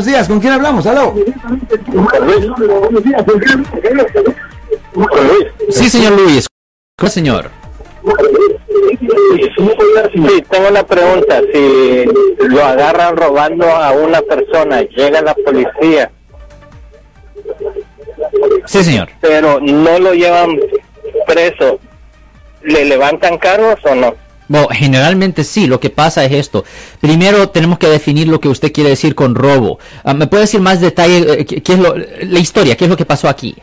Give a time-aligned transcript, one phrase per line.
[0.00, 0.28] buenos días.
[0.28, 0.86] ¿Con quién hablamos?
[0.86, 1.14] Aló.
[5.68, 6.46] Sí, señor Luis.
[6.96, 7.50] ¿Cómo, señor?
[10.14, 11.40] Sí, tengo una pregunta.
[11.52, 12.04] Si
[12.48, 16.10] lo agarran robando a una persona, llega la policía.
[18.66, 19.10] Sí, señor.
[19.20, 20.58] Pero no lo llevan
[21.26, 21.78] preso.
[22.62, 24.14] ¿Le levantan cargos o no?
[24.50, 26.64] Bueno, generalmente sí, lo que pasa es esto.
[27.00, 29.78] Primero tenemos que definir lo que usted quiere decir con robo.
[30.02, 32.96] Ah, ¿Me puede decir más detalle, eh, qué, es lo, la historia, qué es lo
[32.96, 33.54] que pasó aquí?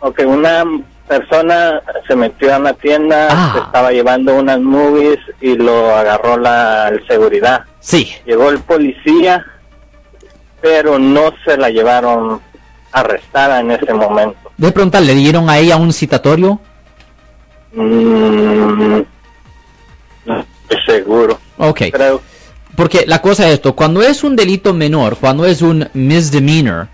[0.00, 0.62] Ok, una
[1.08, 3.62] persona se metió a una tienda, Ah.
[3.64, 7.64] estaba llevando unas movies y lo agarró la el seguridad.
[7.80, 8.10] Sí.
[8.26, 9.46] Llegó el policía,
[10.60, 12.38] pero no se la llevaron
[12.92, 14.52] arrestada en ese momento.
[14.58, 16.60] De preguntar, ¿le dieron a ella un citatorio?
[17.72, 19.00] Mm,
[20.86, 21.38] seguro.
[21.58, 21.82] Ok.
[21.92, 22.22] Creo.
[22.76, 26.88] Porque la cosa es esto, cuando es un delito menor, cuando es un misdemeanor,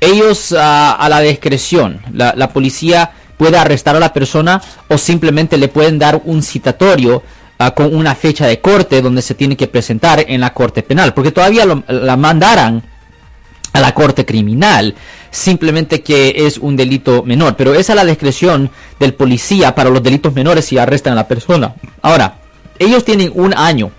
[0.00, 5.56] ellos ah, a la discreción, la, la policía puede arrestar a la persona o simplemente
[5.56, 7.22] le pueden dar un citatorio
[7.58, 11.14] ah, con una fecha de corte donde se tiene que presentar en la corte penal,
[11.14, 12.82] porque todavía lo- la mandaran
[13.72, 14.96] a la corte criminal,
[15.30, 18.68] simplemente que es un delito menor, pero es la discreción
[18.98, 21.72] del policía para los delitos menores si arrestan a la persona.
[22.02, 22.39] Ahora,
[22.80, 23.92] ellos tienen un año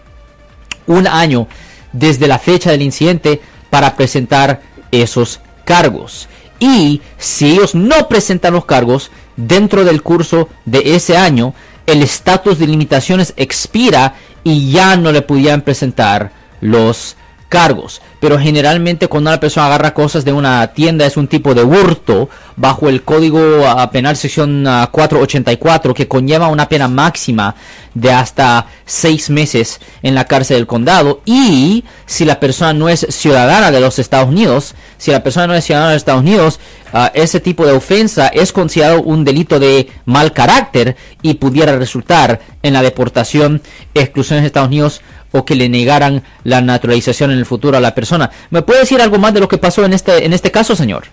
[0.87, 1.47] un año
[1.91, 6.27] desde la fecha del incidente para presentar esos cargos.
[6.59, 11.53] Y si ellos no presentan los cargos dentro del curso de ese año,
[11.87, 17.15] el estatus de limitaciones expira y ya no le pudieran presentar los
[17.51, 18.01] cargos.
[18.21, 22.29] Pero generalmente cuando una persona agarra cosas de una tienda es un tipo de hurto
[22.55, 27.55] bajo el código ah, penal sección ah, 484 que conlleva una pena máxima
[27.93, 33.05] de hasta seis meses en la cárcel del condado y si la persona no es
[33.09, 36.59] ciudadana de los Estados Unidos, si la persona no es ciudadana de los Estados Unidos,
[36.93, 42.39] ah, ese tipo de ofensa es considerado un delito de mal carácter y pudiera resultar
[42.63, 43.61] en la deportación,
[43.93, 45.01] exclusión de Estados Unidos
[45.31, 48.29] o que le negaran la naturalización en el futuro a la persona.
[48.49, 51.03] ¿Me puede decir algo más de lo que pasó en este en este caso, señor?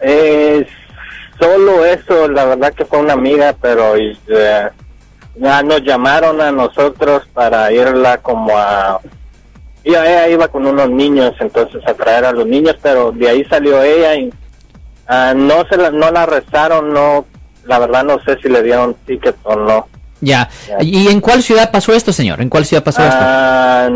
[0.00, 0.66] Eh,
[1.38, 4.68] solo eso, la verdad que fue una amiga, pero eh,
[5.36, 9.00] ya nos llamaron a nosotros para irla como a...
[9.84, 13.82] Ella, iba con unos niños, entonces a traer a los niños, pero de ahí salió
[13.82, 14.32] ella y
[15.08, 17.26] ah, no se la, no la arrestaron, no,
[17.64, 19.88] la verdad no sé si le dieron ticket o no.
[20.22, 20.48] Ya.
[20.80, 22.40] ¿Y en cuál ciudad pasó esto, señor?
[22.40, 23.18] ¿En cuál ciudad pasó esto?
[23.20, 23.88] Ah,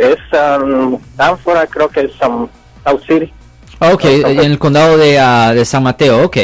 [0.00, 0.18] es
[0.60, 2.48] um, Stanford, creo que es um,
[2.84, 3.32] South City.
[3.78, 6.36] Ok, en el condado de, ah, de San Mateo, ok.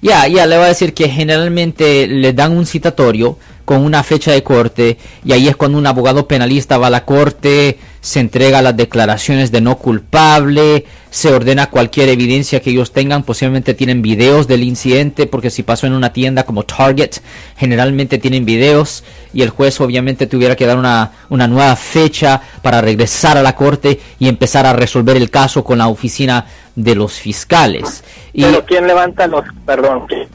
[0.00, 4.32] Ya, ya, le voy a decir que generalmente le dan un citatorio con una fecha
[4.32, 4.96] de corte.
[5.24, 9.50] Y ahí es cuando un abogado penalista va a la corte, se entrega las declaraciones
[9.50, 15.26] de no culpable, se ordena cualquier evidencia que ellos tengan, posiblemente tienen videos del incidente,
[15.26, 17.16] porque si pasó en una tienda como Target,
[17.56, 19.02] generalmente tienen videos.
[19.34, 23.56] Y el juez obviamente tuviera que dar una, una nueva fecha para regresar a la
[23.56, 26.46] corte y empezar a resolver el caso con la oficina
[26.76, 28.04] de los fiscales.
[28.32, 30.28] Y Pero ¿quién levanta los, perdón, quién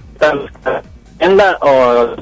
[1.18, 2.16] tienda o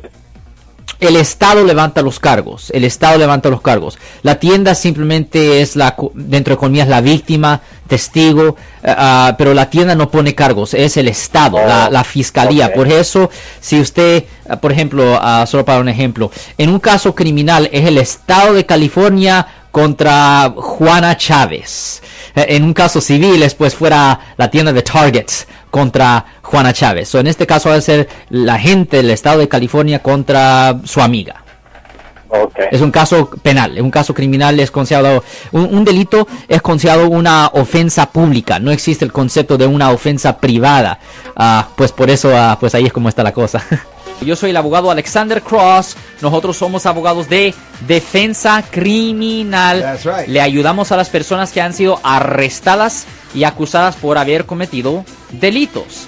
[0.99, 3.97] el Estado levanta los cargos, el Estado levanta los cargos.
[4.21, 9.69] La tienda simplemente es la, dentro de comillas, la víctima, testigo, eh, ah, pero la
[9.69, 12.73] tienda no pone cargos, es el Estado, la, la fiscalía.
[12.73, 13.29] Por eso,
[13.61, 17.87] si usted, ah, por ejemplo, ah, solo para un ejemplo, en un caso criminal es
[17.87, 22.01] el Estado de California contra Juana Chávez.
[22.35, 27.13] Eh, En un caso civil, después fuera la tienda de Targets contra Juana Chávez.
[27.13, 30.99] O en este caso va a ser la gente del estado de California contra su
[30.99, 31.43] amiga.
[32.27, 32.59] Ok.
[32.71, 37.07] Es un caso penal, es un caso criminal, es considerado un, un delito, es considerado
[37.07, 38.57] una ofensa pública.
[38.59, 40.99] No existe el concepto de una ofensa privada.
[41.35, 43.63] Ah, pues por eso, ah, pues ahí es como está la cosa.
[44.21, 45.95] Yo soy el abogado Alexander Cross.
[46.21, 47.53] Nosotros somos abogados de
[47.87, 49.81] defensa criminal.
[49.81, 50.27] That's right.
[50.27, 53.05] Le ayudamos a las personas que han sido arrestadas
[53.35, 56.07] y acusadas por haber cometido delitos.